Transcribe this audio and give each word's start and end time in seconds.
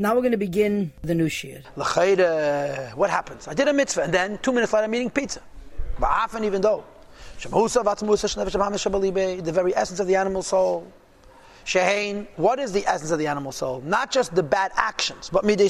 Now 0.00 0.14
we're 0.14 0.22
going 0.22 0.32
to 0.32 0.38
begin 0.38 0.92
the 1.02 1.14
new. 1.14 1.28
L'chayre, 1.76 2.90
what 2.94 3.10
happens? 3.10 3.46
I 3.46 3.52
did 3.52 3.68
a 3.68 3.72
mitzvah, 3.74 4.04
and 4.04 4.14
then 4.14 4.38
two 4.38 4.50
minutes 4.50 4.72
later 4.72 4.84
I'm 4.84 4.94
eating 4.94 5.10
pizza. 5.10 5.42
But 5.98 6.08
often, 6.08 6.42
even 6.44 6.62
though. 6.62 6.84
The 7.42 7.48
very 9.52 9.76
essence 9.76 10.00
of 10.00 10.06
the 10.06 10.16
animal 10.16 10.42
soul. 10.42 10.90
Shehain, 11.66 12.26
what 12.36 12.58
is 12.58 12.72
the 12.72 12.86
essence 12.86 13.10
of 13.10 13.18
the 13.18 13.26
animal 13.26 13.52
soul? 13.52 13.82
Not 13.84 14.10
just 14.10 14.34
the 14.34 14.42
bad 14.42 14.72
actions, 14.74 15.28
but 15.28 15.44
midei 15.44 15.68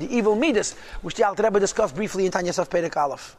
the 0.00 0.08
evil 0.12 0.34
midas, 0.34 0.74
which 1.02 1.14
the 1.14 1.24
Alter 1.24 1.44
Rebbe 1.44 1.60
discussed 1.60 1.94
briefly 1.94 2.26
in 2.26 2.32
Tanya 2.32 2.50
Perek 2.50 2.96
Aleph. 2.96 3.36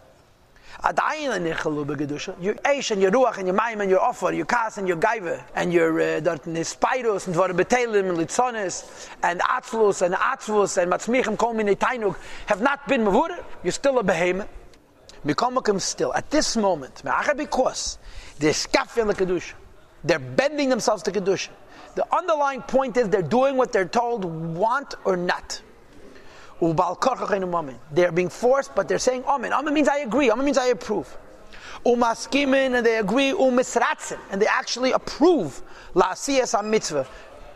Your 0.84 2.56
Eish 2.56 2.92
and 2.92 3.02
your 3.02 3.12
Ruach 3.12 3.38
and 3.38 3.48
your 3.48 3.58
Mayim 3.58 3.82
and 3.82 3.90
your 3.90 4.02
Offer, 4.02 4.34
your 4.34 4.46
Kas 4.46 4.78
and 4.78 4.88
your 4.88 4.98
Gaive, 4.98 5.42
and 5.56 5.74
your 5.74 6.00
uh, 6.00 6.22
Nispairos 6.22 7.28
and 7.28 7.36
Dvar 7.36 7.50
Betelim 7.50 8.10
and 8.10 8.18
Litzonis 8.18 9.10
and 9.24 9.40
Atzlus 9.42 10.02
and 10.02 10.16
Atzvus 10.16 10.78
and 10.82 10.92
Matzmichim 10.92 11.38
Kol 11.38 11.54
Minei 11.54 11.76
Tainuk 11.76 12.18
have 12.48 12.62
not 12.62 12.88
been 12.88 13.02
Mavur, 13.02 13.44
you're 13.64 13.72
still 13.72 14.00
a 14.00 14.04
behemoth. 14.04 14.48
Mikomakim 15.26 15.82
still, 15.82 16.14
at 16.14 16.30
this 16.30 16.56
moment, 16.56 17.02
because 17.36 17.98
they're 18.38 18.52
Skafia 18.52 19.12
Kedusha, 19.12 19.54
they're 20.04 20.20
bending 20.20 20.70
themselves 20.70 21.02
to 21.04 21.12
Kedusha. 21.12 21.50
The 21.95 22.06
underlying 22.16 22.62
point 22.62 22.98
is 22.98 23.09
they're 23.09 23.22
doing 23.22 23.58
what 23.58 23.72
they're 23.72 23.88
told, 23.88 24.26
want 24.26 24.94
or 25.04 25.18
not. 25.18 25.62
They're 26.62 28.12
being 28.12 28.30
forced, 28.30 28.76
but 28.76 28.88
they're 28.88 29.00
saying 29.00 29.23
Amen. 29.26 29.54
Amen 29.54 29.73
means 29.73 29.88
I 29.88 30.00
agree. 30.00 30.32
Amen 30.32 30.45
means 30.45 30.58
I 30.58 30.68
approve. 30.68 31.18
Umaskimin, 31.86 32.76
and 32.76 32.86
they 32.86 32.98
agree. 32.98 33.31
Umisratzen, 33.31 34.20
and 34.31 34.41
they 34.41 34.48
actually 34.48 34.91
approve 34.91 35.62
la 35.94 36.16
mitzvah 36.64 37.08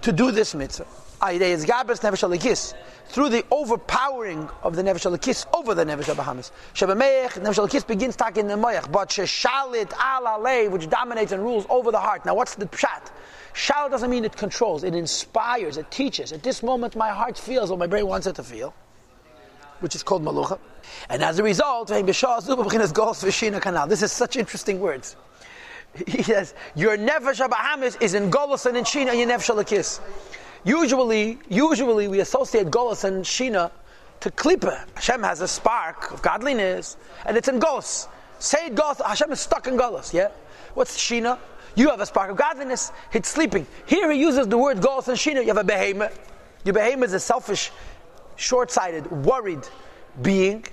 to 0.01 0.11
do 0.11 0.31
this 0.31 0.53
mitzvah. 0.53 0.85
Through 1.21 3.29
the 3.29 3.43
overpowering 3.51 4.49
of 4.63 4.75
the 4.75 4.83
Nefesh 4.83 5.09
Alikis 5.09 5.45
over 5.53 5.73
the 5.73 5.83
Nefesh 5.83 6.15
Abahamis. 6.15 6.51
Shebameich, 6.73 7.41
Nefesh 7.41 7.67
Alikis 7.67 7.85
begins 7.85 8.15
talking 8.15 8.41
in 8.41 8.47
the 8.47 8.67
Moyach, 8.67 8.89
but 8.89 9.09
Sheshalit 9.09 9.91
ala 9.99 10.69
which 10.69 10.89
dominates 10.89 11.33
and 11.33 11.43
rules 11.43 11.65
over 11.69 11.91
the 11.91 11.99
heart. 11.99 12.25
Now 12.25 12.35
what's 12.35 12.55
the 12.55 12.67
pshat? 12.67 13.11
Shal 13.51 13.89
doesn't 13.89 14.09
mean 14.09 14.23
it 14.23 14.37
controls, 14.37 14.85
it 14.85 14.95
inspires, 14.95 15.75
it 15.75 15.91
teaches. 15.91 16.31
At 16.31 16.43
this 16.43 16.63
moment, 16.63 16.95
my 16.95 17.09
heart 17.09 17.37
feels 17.37 17.69
what 17.69 17.79
my 17.79 17.87
brain 17.87 18.07
wants 18.07 18.27
it 18.27 18.35
to 18.35 18.43
feel 18.43 18.73
which 19.79 19.95
is 19.95 20.03
called 20.03 20.23
malucha. 20.23 20.59
And 21.09 21.23
as 21.23 21.39
a 21.39 21.43
result, 21.43 21.89
this 21.89 22.23
is 24.01 24.11
such 24.11 24.35
interesting 24.35 24.79
words. 24.79 25.15
He 26.07 26.21
says, 26.21 26.53
your 26.75 26.97
nefesh 26.97 27.45
abahamis 27.45 28.01
is 28.01 28.13
in 28.13 28.29
Golos 28.29 28.65
and 28.65 28.77
in 28.77 28.83
Shina, 28.83 29.09
and 29.09 29.19
your 29.19 29.27
nefesh 29.27 29.49
alakis. 29.53 29.99
Usually, 30.63 31.39
usually 31.49 32.07
we 32.07 32.19
associate 32.19 32.67
Golos 32.67 33.05
and 33.05 33.23
Shina 33.25 33.71
to 34.19 34.29
Klippa. 34.29 34.85
Hashem 34.95 35.23
has 35.23 35.41
a 35.41 35.47
spark 35.47 36.11
of 36.11 36.21
godliness, 36.21 36.97
and 37.25 37.37
it's 37.37 37.47
in 37.47 37.59
Golos. 37.59 38.07
Say 38.37 38.69
Golos, 38.69 39.01
Hashem 39.03 39.31
is 39.31 39.39
stuck 39.39 39.67
in 39.67 39.77
Golos, 39.77 40.13
yeah? 40.13 40.29
What's 40.75 40.97
Shina? 40.97 41.39
You 41.75 41.89
have 41.89 42.01
a 42.01 42.05
spark 42.05 42.29
of 42.31 42.37
godliness, 42.37 42.91
it's 43.13 43.29
sleeping. 43.29 43.65
Here 43.85 44.11
he 44.11 44.19
uses 44.19 44.47
the 44.47 44.57
word 44.57 44.77
Golos 44.77 45.07
and 45.07 45.17
Shina, 45.17 45.41
you 45.41 45.47
have 45.47 45.57
a 45.57 45.63
behemoth. 45.63 46.19
Your 46.65 46.73
behemoth 46.73 47.09
is 47.09 47.13
a 47.13 47.19
selfish 47.19 47.71
short-sighted, 48.39 49.11
worried 49.25 49.67
being, 50.21 50.65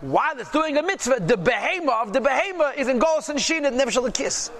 while 0.00 0.38
it's 0.38 0.50
doing 0.50 0.76
a 0.76 0.82
mitzvah, 0.82 1.20
the 1.20 1.36
behemoth 1.36 2.08
of 2.08 2.12
the 2.12 2.20
behemoth 2.20 2.76
is 2.76 2.88
in 2.88 2.98
Golos 2.98 3.28
and 3.30 3.38
Shina, 3.38 3.72
never 3.72 3.90
shall 3.90 4.10
kiss. 4.10 4.50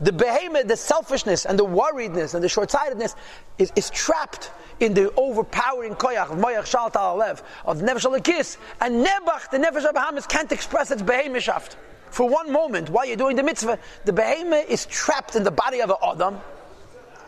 The 0.00 0.12
behemoth, 0.12 0.68
the 0.68 0.76
selfishness 0.76 1.46
and 1.46 1.58
the 1.58 1.64
worriedness 1.64 2.34
and 2.34 2.44
the 2.44 2.48
short-sightedness 2.48 3.16
is, 3.58 3.72
is 3.74 3.90
trapped 3.90 4.50
in 4.78 4.94
the 4.94 5.12
overpowering 5.14 5.94
koyach 5.94 6.30
of 6.30 6.38
moyach 6.38 6.66
shal 6.66 6.90
alev 6.90 7.42
of 7.64 7.80
the 7.80 8.20
kiss, 8.22 8.58
and 8.80 9.04
nebach, 9.04 9.50
the 9.50 9.58
nefesh 9.58 9.90
abahamis, 9.90 10.28
can't 10.28 10.52
express 10.52 10.90
its 10.90 11.02
behemoth 11.02 11.76
for 12.10 12.28
one 12.28 12.52
moment 12.52 12.90
while 12.90 13.06
you're 13.06 13.16
doing 13.16 13.36
the 13.36 13.42
mitzvah. 13.42 13.78
The 14.04 14.12
behemoth 14.12 14.68
is 14.68 14.86
trapped 14.86 15.34
in 15.34 15.44
the 15.44 15.50
body 15.50 15.80
of 15.80 15.90
an 15.90 15.96
adam, 16.02 16.40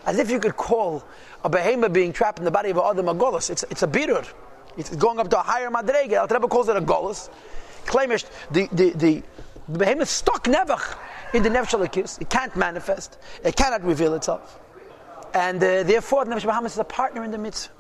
as 0.07 0.19
if 0.19 0.31
you 0.31 0.39
could 0.39 0.57
call 0.57 1.03
a 1.43 1.49
behemoth 1.49 1.93
being 1.93 2.13
trapped 2.13 2.39
in 2.39 2.45
the 2.45 2.51
body 2.51 2.71
of 2.71 2.77
an 2.77 2.85
adam 2.85 3.09
a 3.09 3.15
golos. 3.15 3.51
It's, 3.51 3.65
it's 3.71 3.83
a 3.83 3.89
birur. 3.89 4.27
It's 4.79 4.95
going 4.95 5.19
up 5.19 5.29
to 5.31 5.41
a 5.41 5.43
higher 5.43 5.71
madrege. 5.71 6.13
Al 6.13 6.29
Rebbe 6.29 6.47
calls 6.47 6.69
it 6.69 6.77
a 6.77 6.81
golus. 6.81 7.29
Claimish 7.85 8.25
the 8.53 8.69
the 8.73 8.91
the, 8.91 9.23
the 9.69 9.79
behemoth 9.79 10.09
stuck 10.09 10.45
nevach 10.45 10.97
in 11.35 11.43
the 11.43 11.51
nefesh 11.51 12.21
It 12.21 12.31
can't 12.31 12.55
manifest. 12.57 13.19
It 13.45 13.57
cannot 13.57 13.83
reveal 13.83 14.15
itself, 14.15 14.61
and 15.35 15.63
uh, 15.63 15.83
therefore 15.83 16.25
the 16.25 16.35
nefesh 16.35 16.65
is 16.67 16.79
a 16.79 16.85
partner 16.85 17.25
in 17.25 17.33
the 17.33 17.39
mitzvah. 17.39 17.73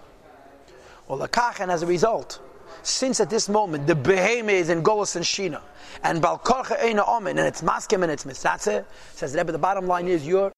Well, 1.07 1.23
and 1.23 1.71
as 1.71 1.83
a 1.83 1.87
result, 1.87 2.41
since 2.83 3.21
at 3.21 3.31
this 3.31 3.49
moment 3.49 3.87
the 3.87 3.95
behemoth 3.95 4.51
is 4.51 4.69
in 4.69 4.83
golus 4.83 5.15
and 5.15 5.25
shina, 5.25 5.63
and 6.03 6.21
balkorcha 6.21 6.79
eina 6.81 7.07
omen, 7.07 7.39
and 7.39 7.47
it's 7.47 7.63
maskim 7.63 8.03
and 8.03 8.11
it's 8.11 8.25
misatzeh, 8.25 8.85
says 9.15 9.33
the 9.33 9.39
Rebbe. 9.39 9.53
The 9.53 9.59
bottom 9.59 9.87
line 9.87 10.09
is 10.09 10.27
you're 10.27 10.53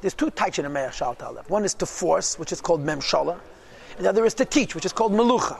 there's 0.00 0.14
two 0.14 0.30
types 0.30 0.58
in 0.58 0.64
a 0.64 0.70
Meir 0.70 0.92
Shal 0.92 1.14
One 1.48 1.64
is 1.64 1.74
to 1.74 1.86
force, 1.86 2.38
which 2.38 2.52
is 2.52 2.60
called 2.60 2.84
Memshala, 2.84 3.38
and 3.98 4.06
the 4.06 4.10
other 4.10 4.24
is 4.24 4.34
to 4.34 4.44
teach, 4.44 4.76
which 4.76 4.86
is 4.86 4.92
called 4.92 5.12
melucha. 5.12 5.58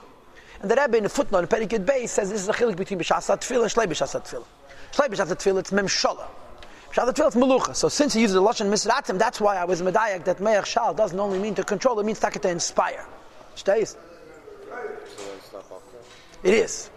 And 0.63 0.71
the 0.71 0.77
Rebbe 0.77 0.97
in 0.97 1.03
the 1.03 1.09
footnote 1.09 1.41
in 1.41 1.47
Perikid 1.47 1.85
Bay 1.85 2.07
says 2.07 2.31
this 2.31 2.41
is 2.41 2.49
a 2.49 2.53
chilik 2.53 2.77
between 2.77 3.01
B'shasat 3.01 3.41
Tefillah 3.41 3.63
and 3.63 3.73
Shlei 3.73 3.87
B'shasat 3.87 4.25
Tefillah. 4.25 4.47
Shlei 4.93 5.09
B'shasat 5.09 5.37
Tefillah, 5.37 5.59
it's 5.59 5.71
Memshala. 5.73 6.27
B'shasat 6.93 7.15
Tefillah, 7.15 7.27
it's 7.27 7.37
melucha. 7.37 7.75
So 7.75 7.89
since 7.89 8.15
he 8.15 8.21
uses 8.21 8.35
the 8.35 8.43
Lashon 8.43 8.71
Misratim, 8.71 9.19
that's 9.19 9.41
why 9.41 9.57
I 9.57 9.65
was 9.65 9.83
Medayak 9.83 10.25
that 10.25 10.41
Me'ach 10.41 10.67
Shal 10.67 10.95
doesn't 10.95 11.19
only 11.19 11.41
mean 11.41 11.57
to 11.57 11.65
control, 11.65 11.99
it 11.99 12.07
means 12.07 12.21
to 12.21 12.49
inspire. 12.49 13.05
Stays. 13.57 13.97
It 16.45 16.55
is. 16.55 16.91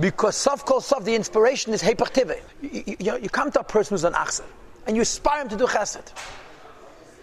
Because 0.00 0.36
Sof 0.36 0.64
Kol 0.64 0.80
Sof, 0.80 1.04
the 1.04 1.14
inspiration 1.14 1.72
is 1.72 1.80
Hepach 1.80 2.40
you, 2.60 2.96
you, 2.98 3.18
you, 3.18 3.28
come 3.28 3.52
to 3.52 3.60
a 3.60 3.64
person 3.64 3.94
who's 3.94 4.04
an 4.04 4.14
Achser, 4.14 4.44
and 4.86 4.96
you 4.96 5.02
inspire 5.02 5.42
him 5.42 5.48
to 5.50 5.56
do 5.56 5.66
Chesed. 5.66 6.12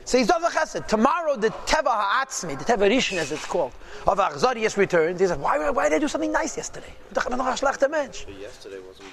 So 0.09 0.17
he's 0.17 0.25
the 0.25 0.33
chesed. 0.33 0.87
Tomorrow, 0.87 1.35
the 1.35 1.49
teva 1.67 1.91
ha'atzmi, 1.91 2.57
the 2.57 2.65
teva 2.65 2.89
rishon 2.89 3.17
as 3.17 3.31
it's 3.31 3.45
called, 3.45 3.73
of 4.07 4.17
Achzarius 4.17 4.75
returns. 4.75 5.19
He 5.19 5.27
says, 5.27 5.37
why, 5.37 5.69
why 5.69 5.87
did 5.87 5.97
I 5.97 5.99
do 5.99 6.07
something 6.07 6.31
nice 6.31 6.57
yesterday? 6.57 6.91
yesterday 8.41 8.79
wasn't 8.87 9.09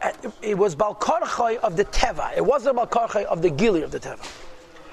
Balkarchoy. 0.00 0.32
It 0.40 0.56
was 0.56 0.74
Balkarchoy 0.74 1.58
of 1.58 1.76
the 1.76 1.84
teva. 1.84 2.34
It 2.34 2.42
wasn't 2.42 2.78
Balkarchoy 2.78 3.24
of 3.24 3.42
the 3.42 3.50
gili 3.50 3.82
of 3.82 3.90
the 3.90 4.00
teva. 4.00 4.26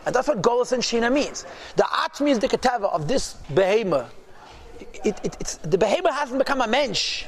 And 0.05 0.13
that's 0.13 0.27
what 0.27 0.41
Golos 0.41 0.73
and 0.73 0.83
Shina 0.83 1.09
means. 1.09 1.45
The 1.77 1.83
Atzmi 1.83 2.31
is 2.31 2.39
the 2.39 2.49
keteva 2.49 2.91
of 2.93 3.07
this 3.07 3.35
behemoth. 3.53 4.13
It, 5.05 5.17
it, 5.23 5.37
it's, 5.39 5.55
the 5.55 5.77
behemoth 5.77 6.13
hasn't 6.13 6.39
become 6.39 6.59
a 6.59 6.67
mensch 6.67 7.23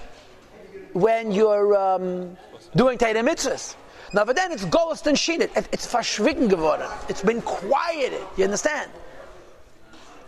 when 0.91 1.31
you're 1.31 1.77
um, 1.77 2.35
doing 2.75 2.97
Teire 2.97 3.25
Mitzvahs. 3.25 3.75
Now, 4.13 4.25
but 4.25 4.35
then 4.35 4.51
it's 4.51 4.65
Golust 4.65 5.07
and 5.07 5.15
Shinit. 5.17 5.49
It's 5.71 5.87
verschwiegen 5.87 6.49
geworden. 6.49 6.89
It's 7.07 7.21
been 7.21 7.41
quieted. 7.41 8.21
You 8.37 8.43
understand? 8.43 8.91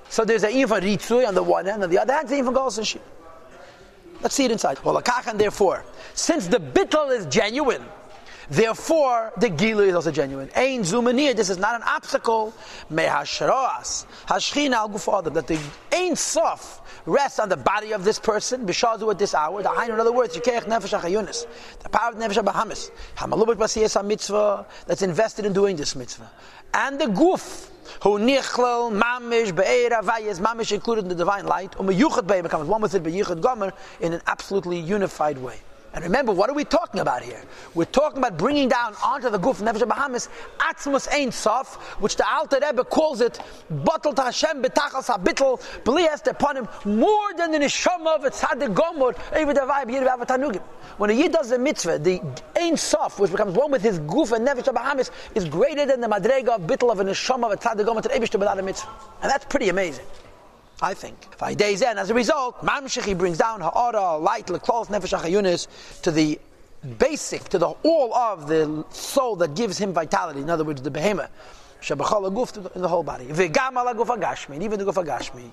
So 0.09 0.23
there's 0.23 0.43
a 0.43 0.49
even 0.49 0.81
Ritzui 0.81 1.27
on 1.27 1.35
the 1.35 1.43
one 1.43 1.65
hand, 1.65 1.83
on 1.83 1.89
the 1.89 1.99
other 1.99 2.13
hand, 2.13 2.31
even 2.31 2.53
Golust 2.53 2.77
and 2.77 2.87
Shinit. 2.87 3.01
Let's 4.21 4.35
see 4.35 4.45
it 4.45 4.51
inside. 4.51 4.79
Well, 4.85 5.01
Akachan, 5.01 5.37
therefore, 5.37 5.83
since 6.13 6.47
the 6.47 6.59
bittel 6.59 7.11
is 7.15 7.25
genuine, 7.25 7.83
therefore 8.49 9.31
the 9.37 9.49
Gilu 9.49 9.87
is 9.87 9.95
also 9.95 10.11
genuine. 10.11 10.49
Ein 10.55 10.81
Zumanir, 10.81 11.35
this 11.35 11.49
is 11.49 11.57
not 11.57 11.75
an 11.75 11.83
obstacle. 11.87 12.53
Mehashroas, 12.91 14.05
Hashchina 14.27 14.73
al 14.73 14.89
Gufadim, 14.89 15.33
that 15.33 15.47
the 15.47 15.59
Ein 15.91 16.15
Sof, 16.15 16.81
rests 17.05 17.39
on 17.39 17.49
the 17.49 17.57
body 17.57 17.91
of 17.91 18.03
this 18.03 18.19
person, 18.19 18.65
b'shazu 18.65 19.09
at 19.11 19.19
this 19.19 19.33
hour. 19.33 19.61
The 19.61 19.71
in 19.83 19.99
other 19.99 20.11
words, 20.11 20.35
yikeich 20.37 20.63
nefesh 20.63 20.97
achayunis, 20.99 21.45
the 21.79 21.89
power 21.89 22.11
of 22.11 22.17
nefesh 22.17 22.41
abahamis, 22.43 22.91
hamalubik 23.17 23.55
basiyas 23.55 24.03
mitzvah 24.05 24.65
that's 24.87 25.01
invested 25.01 25.45
in 25.45 25.53
doing 25.53 25.75
this 25.75 25.95
mitzvah, 25.95 26.29
and 26.73 26.99
the 26.99 27.05
guf 27.05 27.69
who 28.01 28.17
nichlel 28.17 28.91
mamish 28.91 29.53
be'era 29.55 30.01
vayez 30.01 30.39
mamish 30.39 30.71
included 30.71 31.03
in 31.03 31.09
the 31.09 31.15
divine 31.15 31.45
light, 31.45 31.77
um 31.79 31.87
yuchad 31.87 32.27
be'em 32.27 32.43
becomes 32.43 32.67
one 32.67 32.81
with 32.81 32.95
it 32.95 33.03
be'yichad 33.03 33.41
gomer 33.41 33.73
in 33.99 34.13
an 34.13 34.21
absolutely 34.27 34.79
unified 34.79 35.37
way. 35.37 35.57
And 35.93 36.03
remember, 36.03 36.31
what 36.31 36.49
are 36.49 36.55
we 36.55 36.65
talking 36.65 37.01
about 37.01 37.21
here? 37.21 37.41
We're 37.75 37.85
talking 37.85 38.17
about 38.17 38.35
bringing 38.35 38.67
down 38.67 38.95
onto 39.03 39.29
the 39.29 39.39
Guf 39.39 39.61
Nefesh 39.61 39.87
Bahamas 39.87 40.27
Atzmus 40.57 41.07
Ein 41.13 41.31
Sof, 41.31 41.75
which 42.01 42.15
the 42.15 42.27
Alter 42.27 42.59
Rebbe 42.63 42.83
calls 42.83 43.21
it 43.21 43.39
Batal 43.71 44.17
Hashem 44.17 44.63
Betachas 44.63 45.07
HaBittel 45.07 45.61
Bliest 45.83 46.25
upon 46.27 46.57
him 46.57 46.67
more 46.85 47.33
than 47.35 47.51
the 47.51 47.59
Neshama 47.59 48.15
of 48.15 48.23
a 48.23 48.31
Tzadik 48.31 48.73
Gomor 48.73 49.15
even 49.39 49.53
the 49.53 49.61
vibe 49.61 49.91
Yid. 49.91 50.61
When 50.97 51.11
a 51.11 51.13
Yid 51.13 51.31
does 51.31 51.51
a 51.51 51.59
mitzvah, 51.59 51.99
the 51.99 52.21
Ein 52.59 52.75
Sof, 52.75 53.19
which 53.19 53.29
becomes 53.29 53.55
one 53.55 53.69
with 53.69 53.83
his 53.83 53.99
goof 53.99 54.31
and 54.31 54.47
Nefesh 54.47 54.73
Bahamas, 54.73 55.11
is 55.35 55.45
greater 55.45 55.85
than 55.85 56.01
the 56.01 56.07
Madrega 56.07 56.49
of 56.49 56.61
Bittel 56.61 56.91
of 56.91 57.01
a 57.01 57.03
Neshama 57.03 57.45
of 57.45 57.51
a 57.51 57.57
Tzadik 57.57 57.85
Gomor 57.85 58.01
to 58.01 58.11
a 58.13 58.63
mitzvah. 58.63 58.89
And 59.21 59.31
that's 59.31 59.45
pretty 59.45 59.69
amazing. 59.69 60.05
I 60.81 60.93
think. 60.93 61.37
Days 61.57 61.81
in, 61.81 61.97
as 61.97 62.09
a 62.09 62.13
result, 62.13 62.59
Mamshech 62.61 63.05
he 63.05 63.13
brings 63.13 63.37
down 63.37 63.61
Ha'ara, 63.61 64.17
light, 64.17 64.47
Leklos, 64.47 64.87
Nefesh 64.87 65.17
HaChayunis 65.17 66.01
to 66.01 66.11
the 66.11 66.39
basic, 66.97 67.47
to 67.49 67.57
the 67.57 67.67
all 67.67 68.13
of 68.13 68.47
the 68.47 68.83
soul 68.89 69.35
that 69.37 69.55
gives 69.55 69.77
him 69.77 69.93
vitality. 69.93 70.41
In 70.41 70.49
other 70.49 70.63
words, 70.63 70.81
the 70.81 70.91
behemoth. 70.91 71.29
Shabachal 71.81 72.31
Aguf 72.31 72.75
in 72.75 72.81
the 72.81 72.87
whole 72.87 73.03
body. 73.03 73.25
V'gam 73.25 73.71
ala 73.71 73.93
guf 73.93 74.07
agashmi, 74.07 74.55
and 74.55 74.63
even 74.63 74.79
the 74.79 74.85
guf 74.85 75.03
agashmi. 75.03 75.51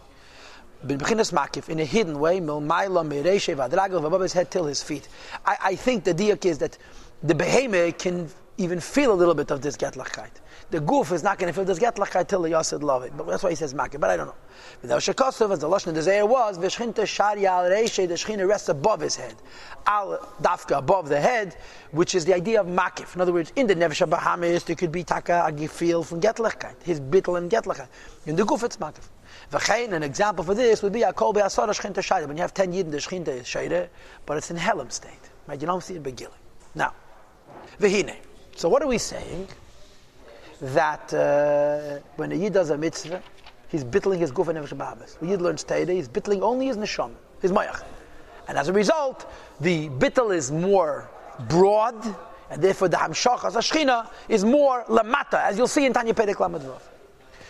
Beginner's 0.87 1.31
makif 1.32 1.69
in 1.69 1.78
a 1.81 1.84
hidden 1.84 2.19
way, 2.19 2.40
milmaila 2.40 3.06
mereshe 3.06 3.55
vadragel 3.55 4.05
above 4.05 4.22
his 4.22 4.32
head 4.32 4.50
till 4.50 4.64
his 4.64 4.82
feet. 4.82 5.08
I, 5.44 5.56
I 5.62 5.75
think 5.76 6.05
the 6.05 6.14
diak 6.14 6.46
is 6.46 6.58
that 6.58 6.78
the 7.22 7.34
behemoth 7.34 7.99
can 7.99 8.31
even 8.61 8.79
feel 8.79 9.12
a 9.12 9.15
little 9.15 9.35
bit 9.35 9.51
of 9.51 9.62
this 9.62 9.77
getlachkeit. 9.77 10.31
The 10.71 10.81
goof 10.81 11.12
is 11.12 11.23
not 11.23 11.39
going 11.39 11.53
to 11.53 11.57
feel 11.57 11.65
this 11.65 11.79
getlachkeit 11.79 12.29
till 12.29 12.43
the 12.43 12.51
yasid 12.51 12.83
love 12.83 13.03
it. 13.03 13.17
But 13.17 13.27
that's 13.27 13.43
why 13.43 13.51
he 13.51 13.57
says 13.57 13.73
makif. 13.73 13.99
But 13.99 14.11
I 14.11 14.17
don't 14.19 14.27
know. 14.27 14.35
Without 14.83 15.01
shekosov, 15.01 15.51
as 15.53 15.61
the 15.61 15.69
lashon 15.69 15.95
the 15.95 16.01
Zayah 16.01 16.29
was, 16.29 16.59
v'shchinta 16.59 17.07
shari 17.07 17.47
al 17.47 17.65
reishe, 17.65 18.07
the 18.07 18.15
shchina 18.15 18.47
rests 18.47 18.69
above 18.69 19.01
his 19.01 19.17
head, 19.17 19.35
al 19.87 20.19
dafka 20.43 20.77
above 20.79 21.09
the 21.09 21.19
head, 21.19 21.57
which 21.91 22.15
is 22.15 22.27
the 22.27 22.35
idea 22.35 22.61
of 22.61 22.67
makif. 22.67 23.15
In 23.15 23.23
other 23.23 23.33
words, 23.33 23.51
in 23.57 23.67
the 23.67 23.75
nefesh 23.75 24.07
bahamis, 24.07 24.65
there 24.67 24.77
could 24.77 24.93
be 24.93 25.05
taka 25.05 25.51
agifil 25.51 26.05
from 26.05 26.21
getlachkeit, 26.21 26.81
his 26.83 27.01
bittel 27.01 27.39
and 27.39 27.51
getlachkeit. 27.51 27.89
In 28.27 28.37
the 28.37 28.45
goof, 28.45 28.63
it's 28.63 28.77
makif. 28.77 29.09
V'chein, 29.51 29.93
an 29.95 30.03
example 30.03 30.45
for 30.45 30.55
this 30.55 30.83
would 30.83 30.93
be 30.93 31.03
a 31.03 31.13
kol 31.15 31.33
be'asara 31.33 31.71
shchinta 31.71 31.95
shayda. 31.95 32.29
When 32.29 32.37
you 32.37 32.43
have 32.43 32.53
ten 32.53 32.73
yidin, 32.73 32.91
the 32.91 32.99
shchinta 32.99 33.29
is 33.29 33.89
but 34.27 34.37
it's 34.37 34.51
in 34.51 34.59
Helam 34.59 34.93
state. 34.93 35.31
Right? 35.47 35.59
You 35.59 35.67
don't 35.67 35.83
see 35.83 35.95
it 35.95 36.03
beginning. 36.03 36.35
Now, 36.75 36.93
v'hine. 37.81 38.17
So 38.61 38.69
what 38.69 38.83
are 38.83 38.87
we 38.87 38.99
saying? 38.99 39.49
That 40.61 41.15
uh, 41.15 42.07
when 42.17 42.31
a 42.31 42.35
yid 42.35 42.53
does 42.53 42.69
a 42.69 42.77
mitzvah, 42.77 43.23
he's 43.69 43.83
bittling 43.83 44.21
his 44.21 44.31
guf 44.31 44.49
and 44.49 44.59
nefesh 44.59 44.77
b'habes. 44.77 45.19
The 45.19 45.29
yid 45.29 45.41
learns 45.41 45.65
teide, 45.65 45.89
he's 45.89 46.09
bittling 46.09 46.43
only 46.43 46.67
his 46.67 46.77
neshama, 46.77 47.15
his 47.41 47.53
mayach. 47.53 47.83
And 48.49 48.59
as 48.59 48.69
a 48.69 48.73
result, 48.75 49.33
the 49.62 49.89
bittel 49.89 50.37
is 50.37 50.53
more 50.53 51.09
broad, 51.49 52.05
and 52.51 52.62
therefore 52.62 52.89
the 52.89 52.99
hamshach 52.99 53.47
as 53.47 53.57
a 53.57 53.61
shchina 53.61 54.11
is 54.29 54.45
more 54.45 54.85
lamata, 54.89 55.41
as 55.43 55.56
you'll 55.56 55.67
see 55.67 55.87
in 55.87 55.95
Tanya 55.95 56.13
Perek 56.13 56.39
Lamed 56.39 56.61
Vav. 56.63 56.83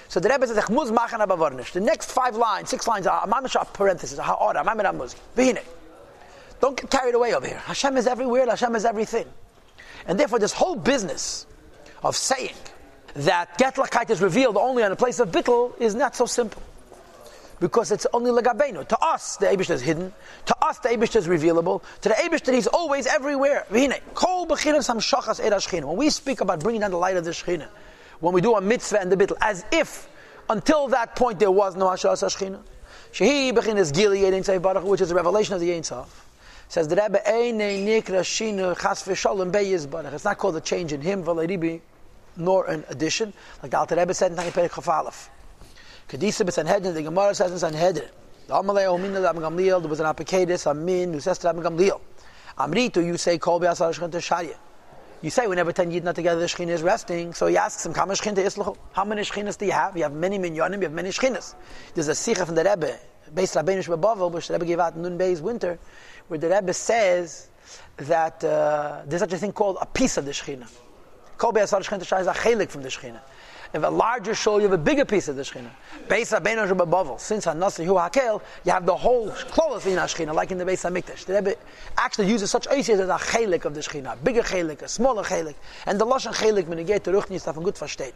So 0.06 0.20
the 0.20 0.28
Rebbe 0.28 0.46
says, 0.46 0.58
"Ich 0.58 0.70
muss 0.70 0.92
machen 0.92 1.20
aber 1.20 1.36
varnish." 1.36 1.72
The 1.72 1.80
next 1.80 2.12
five 2.12 2.36
lines, 2.36 2.70
six 2.70 2.86
lines, 2.86 3.08
are 3.08 3.26
mamish 3.26 3.60
a 3.60 3.64
parenthesis, 3.64 4.20
ha'ora, 4.20 4.62
mamid 4.62 4.86
amuz. 4.86 5.16
V'hine. 5.36 5.64
Don't 6.60 6.76
get 6.76 6.88
carried 6.88 7.16
away 7.16 7.34
over 7.34 7.48
here. 7.48 7.58
Hashem 7.58 7.96
is 7.96 8.06
everywhere. 8.06 8.46
Hashem 8.46 8.76
is 8.76 8.84
everything, 8.84 9.26
and 10.06 10.18
therefore 10.18 10.38
this 10.38 10.52
whole 10.52 10.76
business 10.76 11.46
of 12.02 12.16
saying 12.16 12.54
that 13.14 13.58
getlachkeit 13.58 14.10
is 14.10 14.20
revealed 14.22 14.56
only 14.56 14.82
on 14.82 14.92
a 14.92 14.96
place 14.96 15.18
of 15.18 15.30
bittul 15.30 15.78
is 15.80 15.94
not 15.94 16.16
so 16.16 16.26
simple. 16.26 16.62
Because 17.58 17.92
it's 17.92 18.06
only 18.14 18.30
legabenu. 18.30 18.88
To 18.88 18.98
us, 19.00 19.36
the 19.36 19.46
Abish 19.46 19.68
is 19.68 19.82
hidden. 19.82 20.14
To 20.46 20.56
us, 20.64 20.78
the 20.78 20.88
Abish 20.88 21.14
is 21.14 21.28
revealable. 21.28 21.82
To 22.00 22.08
the 22.08 22.14
Abish, 22.14 22.50
he's 22.50 22.66
always 22.66 23.06
everywhere. 23.06 23.66
When 23.68 23.90
we 25.98 26.10
speak 26.10 26.40
about 26.40 26.60
bringing 26.60 26.80
down 26.80 26.90
the 26.90 26.96
light 26.96 27.18
of 27.18 27.24
the 27.26 27.32
Shechina, 27.32 27.68
when 28.20 28.32
we 28.32 28.40
do 28.40 28.54
a 28.54 28.62
mitzvah 28.62 29.00
and 29.00 29.12
the 29.12 29.16
bittul, 29.16 29.36
as 29.42 29.66
if 29.72 30.08
until 30.48 30.88
that 30.88 31.14
point 31.16 31.38
there 31.38 31.50
was 31.50 31.76
no 31.76 31.86
Hashas 31.86 32.22
Hashchina. 32.22 32.60
Shehi 33.12 33.52
bechin 33.52 33.76
is 33.76 33.92
Gili 33.92 34.22
Baruch, 34.58 34.84
which 34.84 35.02
is 35.02 35.10
a 35.10 35.14
revelation 35.14 35.54
of 35.54 35.60
the 35.60 35.74
Ein 35.74 35.82
Sof. 35.82 36.29
Says 36.70 36.86
the 36.86 36.94
Rebbe, 36.94 37.20
Eine 37.28 37.84
Nikra 37.84 38.20
Shinu 38.22 38.80
Chas 38.80 39.02
Beis 39.02 40.14
It's 40.14 40.24
not 40.24 40.38
called 40.38 40.54
a 40.54 40.60
change 40.60 40.92
in 40.92 41.00
him, 41.00 41.24
Valeribi, 41.24 41.80
nor 42.36 42.64
an 42.66 42.84
addition, 42.88 43.32
like 43.60 43.72
the 43.72 43.78
Alter 43.78 43.96
Rebbe 43.96 44.14
said 44.14 44.30
in 44.30 44.36
Tanya 44.36 44.52
Perek 44.52 44.70
Chafalef. 44.70 45.30
Kedisa 46.08 46.46
b'Sanhedrin, 46.46 46.94
the 46.94 47.02
Gemara 47.02 47.34
says 47.34 47.50
in 47.50 47.58
Sanhedrin, 47.58 48.08
Amalei 48.48 48.86
Omina 48.86 49.20
Rabbi 49.20 49.40
Gamliel, 49.40 49.80
there 49.80 49.90
was 49.90 49.98
an 49.98 50.06
Apikadis, 50.06 50.64
Amin, 50.68 51.12
who 51.12 51.18
says 51.18 51.38
to 51.38 51.48
Rabbi 51.48 51.60
Gamliel, 51.60 52.00
Amritu, 52.56 53.04
you 53.04 53.16
say, 53.16 53.36
Kol 53.36 53.58
Be'asar 53.58 53.92
Shchanta 53.92 54.22
Sharia. 54.22 54.56
You 55.22 55.30
say 55.30 55.48
whenever 55.48 55.72
ten 55.72 55.90
yidna 55.90 56.14
together, 56.14 56.40
the 56.40 56.46
shechina 56.46 56.68
is 56.68 56.82
resting. 56.82 57.34
So 57.34 57.48
he 57.48 57.56
asks 57.56 57.84
him, 57.84 57.92
How 57.92 58.06
many 58.06 58.16
shchinas 58.16 59.58
do 59.58 59.66
you 59.66 59.72
have? 59.72 59.96
You 59.96 60.04
have 60.04 60.14
many 60.14 60.38
minyanim, 60.38 60.76
you 60.76 60.82
have 60.82 60.92
many 60.92 61.10
shchinas. 61.10 61.56
There's 61.94 62.08
a 62.08 62.14
sikha 62.14 62.46
from 62.46 62.54
the 62.54 62.64
Rebbe, 62.64 62.96
based 63.34 63.56
on 63.56 63.66
Rabbeinu 63.66 64.00
Bavel, 64.00 64.30
which 64.30 64.48
the 64.48 64.54
Rebbe 64.54 64.66
gave 64.66 64.78
out 64.78 64.94
in 64.94 65.02
Nun 65.02 65.18
Bey's 65.18 65.42
winter, 65.42 65.78
where 66.30 66.38
the 66.38 66.48
Rebbe 66.48 66.72
says 66.72 67.48
that 67.96 68.42
uh, 68.44 69.02
there's 69.06 69.20
such 69.20 69.32
a 69.32 69.38
thing 69.38 69.52
called 69.52 69.78
a 69.80 69.86
piece 69.86 70.16
of 70.16 70.24
the 70.24 70.30
shechina. 70.30 70.68
Kol 71.36 71.52
be'asar 71.52 71.80
shechina 71.82 72.20
is 72.20 72.26
a 72.26 72.32
chelik 72.32 72.70
from 72.70 72.82
the 72.82 72.88
shechina. 72.88 73.20
If 73.72 73.84
a 73.84 73.88
larger 73.88 74.34
shul, 74.34 74.60
you 74.60 74.64
have 74.64 74.72
a 74.72 74.82
bigger 74.82 75.04
piece 75.04 75.28
of 75.28 75.36
the 75.36 75.42
Shechina. 75.42 75.70
Beis 76.08 76.36
Rabbeinu 76.36 76.68
Bavel, 76.76 77.20
since 77.20 77.46
Hanasi 77.46 77.84
Hu 77.84 77.94
Hakel, 77.94 78.42
you 78.64 78.72
have 78.72 78.84
the 78.84 78.96
whole 78.96 79.30
clothes 79.30 79.86
in 79.86 79.96
Shechina, 79.96 80.34
like 80.34 80.50
in 80.50 80.58
the 80.58 80.64
Beis 80.64 80.82
Hamikdash. 80.82 81.24
The 81.24 81.34
Rebbe 81.34 81.54
actually 81.96 82.30
uses 82.30 82.50
such 82.50 82.66
oisias 82.66 82.98
as 82.98 83.08
a 83.08 83.12
chelik 83.12 83.64
of 83.64 83.74
the 83.74 83.80
Shechina, 83.80 84.14
a 84.14 84.16
bigger 84.16 84.42
chelik, 84.42 84.82
a 84.82 84.88
smaller 84.88 85.22
chelik, 85.22 85.54
and 85.86 86.00
the 86.00 86.04
lashon 86.04 86.34
chelik 86.34 86.66
when 86.66 86.78
you 86.78 86.84
get 86.84 87.04
to 87.04 87.12
Ruchni 87.12 87.46
and 87.46 87.64
good 87.64 87.76
verstehen. 87.76 88.12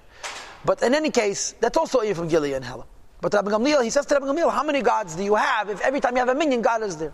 But 0.64 0.82
in 0.82 0.93
any 0.93 1.11
case, 1.11 1.55
that's 1.61 1.76
also 1.76 2.02
even 2.02 2.16
from 2.16 2.28
Gilead 2.28 2.55
and 2.55 2.64
Helam. 2.64 2.87
But 3.20 3.32
Rabbi 3.32 3.52
Gamliel, 3.52 3.84
he 3.84 3.90
says 3.90 4.06
to 4.06 4.14
Rabbi 4.14 4.26
Gamliel, 4.26 4.50
how 4.50 4.64
many 4.64 4.82
gods 4.82 5.14
do 5.14 5.22
you 5.22 5.37
have 5.37 5.69
if 5.69 5.81
every 5.82 6.00
time 6.00 6.14
you 6.14 6.19
have 6.19 6.31
a 6.31 6.34
minion, 6.34 6.62
God 6.62 6.82
is 6.82 6.96
there? 6.96 7.12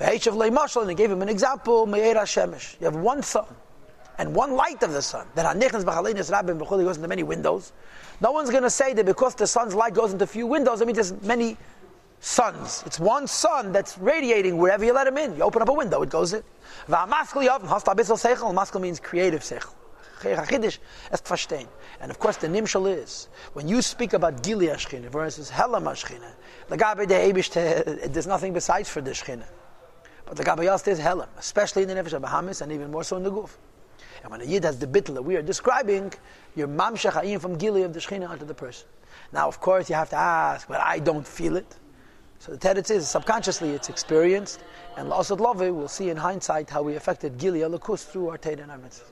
And 0.00 0.88
he 0.88 0.94
gave 0.94 1.10
him 1.10 1.22
an 1.22 1.28
example. 1.28 1.86
You 1.86 2.14
have 2.84 2.96
one 2.96 3.22
sun 3.22 3.44
and 4.18 4.34
one 4.34 4.54
light 4.54 4.82
of 4.82 4.92
the 4.92 5.02
sun. 5.02 5.26
That 5.34 5.54
Hanichnas 5.54 5.84
B'chalinis 5.84 6.30
Rabbim 6.30 6.58
B'chuli 6.58 6.84
goes 6.84 6.96
into 6.96 7.08
many 7.08 7.22
windows. 7.22 7.72
No 8.20 8.32
one's 8.32 8.50
going 8.50 8.62
to 8.62 8.70
say 8.70 8.94
that 8.94 9.04
because 9.04 9.34
the 9.34 9.46
sun's 9.46 9.74
light 9.74 9.94
goes 9.94 10.12
into 10.12 10.26
few 10.26 10.46
windows, 10.46 10.80
I 10.80 10.86
mean 10.86 10.94
there's 10.94 11.12
many 11.22 11.56
suns. 12.20 12.82
It's 12.86 12.98
one 12.98 13.26
sun 13.26 13.72
that's 13.72 13.98
radiating 13.98 14.56
wherever 14.56 14.84
you 14.84 14.92
let 14.94 15.06
him 15.06 15.18
in. 15.18 15.36
You 15.36 15.42
open 15.42 15.62
up 15.62 15.68
a 15.68 15.72
window, 15.72 16.02
it 16.02 16.10
goes 16.10 16.32
in. 16.32 16.42
Maskal 16.88 18.80
means 18.80 19.00
creative 19.00 19.42
sechel. 19.42 19.74
And 20.22 22.10
of 22.10 22.18
course, 22.18 22.36
the 22.36 22.46
nimshal 22.46 22.94
is 22.94 23.28
when 23.54 23.68
you 23.68 23.80
speak 23.80 24.12
about 24.12 24.42
Gili 24.42 24.66
Ashchina 24.66 25.08
versus 25.08 25.50
Helam 25.50 25.86
de 27.08 28.06
there's 28.08 28.26
nothing 28.26 28.52
besides 28.52 28.90
for 28.90 29.00
the 29.00 29.12
Shchina. 29.12 29.44
But 30.30 30.36
the 30.36 30.44
Gabe 30.44 30.60
Yast 30.60 30.86
is 30.86 31.00
Helam, 31.00 31.26
especially 31.38 31.82
in 31.82 31.88
the 31.88 31.94
Nefesh 31.96 32.20
Bahamas 32.20 32.60
and 32.60 32.70
even 32.70 32.92
more 32.92 33.02
so 33.02 33.16
in 33.16 33.24
the 33.24 33.32
Guf. 33.32 33.50
And 34.22 34.30
when 34.30 34.40
a 34.40 34.44
Yid 34.44 34.62
has 34.62 34.78
the 34.78 34.86
bittel 34.86 35.14
that 35.14 35.22
we 35.22 35.34
are 35.34 35.42
describing, 35.42 36.12
you're 36.54 36.68
mamshach 36.68 37.14
ha'im 37.14 37.40
from 37.40 37.58
Gili 37.58 37.82
of 37.82 37.92
the 37.92 37.98
Shechina 37.98 38.30
onto 38.30 38.44
the 38.44 38.54
person. 38.54 38.86
Now, 39.32 39.48
of 39.48 39.58
course, 39.58 39.90
you 39.90 39.96
have 39.96 40.10
to 40.10 40.16
ask, 40.16 40.68
but 40.68 40.80
I 40.80 41.00
don't 41.00 41.26
feel 41.26 41.56
it. 41.56 41.74
So 42.38 42.52
the 42.52 42.58
teretz 42.58 42.92
is, 42.92 43.08
subconsciously 43.08 43.70
it's 43.70 43.88
experienced, 43.88 44.60
and 44.96 45.10
Lasad 45.10 45.40
Love 45.40 45.62
will 45.62 45.88
see 45.88 46.10
in 46.10 46.16
hindsight 46.16 46.70
how 46.70 46.82
we 46.82 46.94
affected 46.94 47.36
Gili 47.36 47.62
Alakus 47.62 48.04
through 48.04 48.28
our 48.28 48.38
Teda 48.38 48.62
and 48.62 48.70
our 48.70 48.78
mitzvah. 48.78 49.06